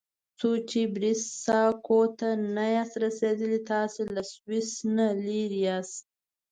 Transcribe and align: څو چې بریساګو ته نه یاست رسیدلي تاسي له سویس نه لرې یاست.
څو 0.39 0.49
چې 0.69 0.79
بریساګو 0.93 2.01
ته 2.19 2.29
نه 2.55 2.65
یاست 2.75 2.95
رسیدلي 3.03 3.59
تاسي 3.71 4.01
له 4.15 4.21
سویس 4.33 4.69
نه 4.97 5.07
لرې 5.25 5.59
یاست. 5.67 6.03